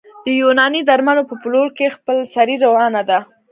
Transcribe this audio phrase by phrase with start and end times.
[0.25, 3.19] د یوناني درملو په پلور کې خپلسري روانه ده